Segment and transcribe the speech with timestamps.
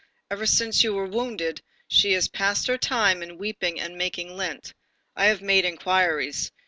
[0.31, 4.73] Ever since you were wounded, she has passed her time in weeping and making lint.
[5.15, 6.51] I have made inquiries.